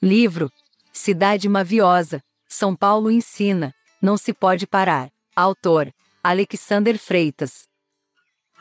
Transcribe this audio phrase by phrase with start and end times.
[0.00, 0.48] Livro
[0.92, 5.10] Cidade Maviosa, São Paulo ensina, não se pode parar.
[5.34, 5.92] Autor
[6.22, 7.66] Alexander Freitas.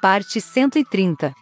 [0.00, 1.34] Parte 130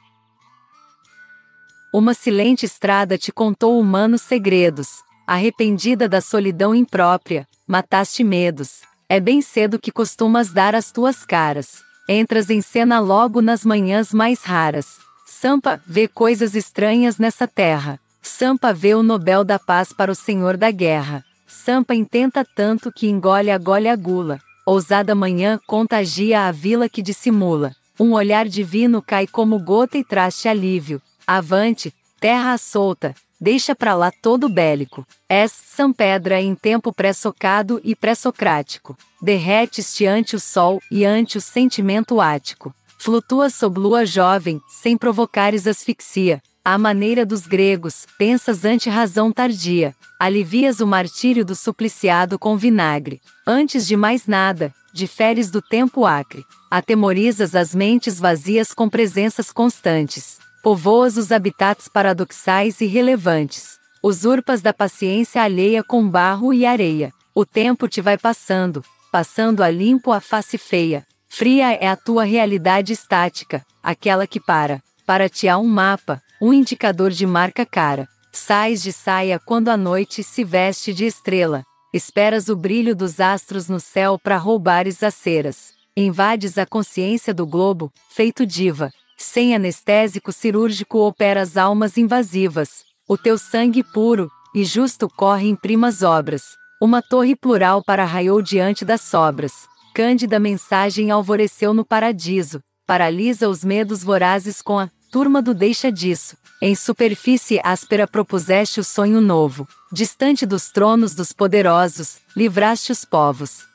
[1.95, 4.89] Uma silente estrada te contou humanos segredos.
[5.25, 8.81] Arrependida da solidão imprópria, mataste medos.
[9.09, 11.85] É bem cedo que costumas dar as tuas caras.
[12.09, 14.99] Entras em cena logo nas manhãs mais raras.
[15.25, 18.01] Sampa vê coisas estranhas nessa terra.
[18.27, 21.25] Sampa vê o Nobel da Paz para o Senhor da Guerra.
[21.47, 24.41] Sampa intenta tanto que engole a gole a gula.
[24.67, 27.73] Ousada manhã contagia a vila que dissimula.
[27.99, 31.01] Um olhar divino cai como gota e traz-te alívio.
[31.25, 35.07] Avante, terra solta, deixa pra lá todo bélico.
[35.29, 35.53] És
[35.97, 38.99] Pedra em tempo pré-socado e pré-socrático.
[39.23, 42.75] Derretes-te ante o sol e ante o sentimento ático.
[42.99, 46.43] Flutuas sob lua jovem, sem provocares asfixia.
[46.69, 53.21] À maneira dos gregos, pensas ante razão tardia, alivias o martírio do supliciado com vinagre.
[53.47, 56.45] Antes de mais nada, diferes do tempo acre.
[56.69, 60.41] Atemorizas as mentes vazias com presenças constantes.
[60.61, 63.79] Povoas os habitats paradoxais e relevantes.
[64.03, 67.13] Usurpas da paciência alheia com barro e areia.
[67.33, 71.07] O tempo te vai passando, passando a limpo a face feia.
[71.29, 74.83] Fria é a tua realidade estática, aquela que para.
[75.07, 78.09] Para ti há um mapa, um indicador de marca cara.
[78.33, 81.65] Sais de saia quando a noite se veste de estrela.
[81.93, 85.73] Esperas o brilho dos astros no céu para roubares as ceras.
[85.97, 88.91] Invades a consciência do globo, feito diva.
[89.17, 92.85] Sem anestésico cirúrgico operas almas invasivas.
[93.09, 96.43] O teu sangue puro e justo corre em primas obras.
[96.83, 99.67] Uma torre plural para raiou diante das sobras.
[99.95, 102.61] Cândida mensagem alvoreceu no paradiso.
[102.87, 106.37] Paralisa os medos vorazes com a turma do deixa disso.
[106.61, 109.69] Em superfície áspera propuseste o sonho novo.
[109.93, 113.67] Distante dos tronos dos poderosos, livraste os povos.